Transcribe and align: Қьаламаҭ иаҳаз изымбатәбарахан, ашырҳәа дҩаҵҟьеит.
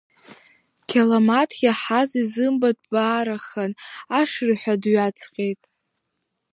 Қьаламаҭ 0.89 1.51
иаҳаз 1.65 2.09
изымбатәбарахан, 2.21 3.71
ашырҳәа 4.19 4.75
дҩаҵҟьеит. 4.81 5.61